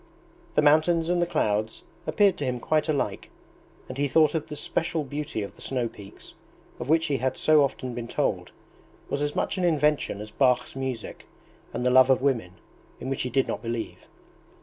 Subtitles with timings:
[0.55, 3.29] The mountains and the clouds appeared to him quite alike,
[3.87, 6.33] and he thought the special beauty of the snow peaks,
[6.79, 8.51] of which he had so often been told,
[9.11, 11.27] was as much an invention as Bach's music
[11.71, 12.53] and the love of women,
[12.99, 14.07] in which he did not believe.